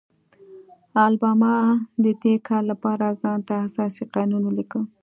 [1.03, 1.53] الاباما
[2.03, 4.81] د دې کار لپاره ځان ته اساسي قانون ولیکه.